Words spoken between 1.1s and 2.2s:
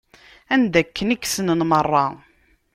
i k-snen meṛṛa.